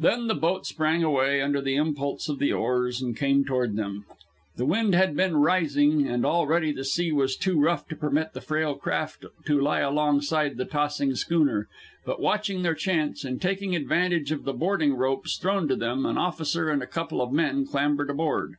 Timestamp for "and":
3.00-3.16, 6.08-6.26, 13.24-13.40, 16.68-16.82